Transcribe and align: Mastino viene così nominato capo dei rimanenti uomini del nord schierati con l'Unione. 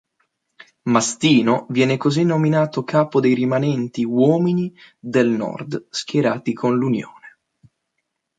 Mastino 0.85 1.67
viene 1.69 1.95
così 1.97 2.23
nominato 2.23 2.83
capo 2.83 3.19
dei 3.19 3.35
rimanenti 3.35 4.03
uomini 4.03 4.73
del 4.97 5.27
nord 5.29 5.85
schierati 5.91 6.53
con 6.53 6.75
l'Unione. 6.75 7.37